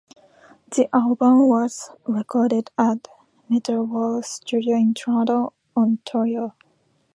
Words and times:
The 0.71 0.89
album 0.95 1.47
was 1.47 1.91
recorded 2.07 2.71
at 2.75 3.07
Metalworks 3.51 4.25
Studios 4.41 4.79
in 4.79 4.93
Toronto, 4.95 5.53
Ontario. 5.77 6.55